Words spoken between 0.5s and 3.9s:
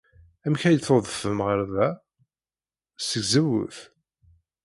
ay d-tudfem ɣer da? Seg tzewwut.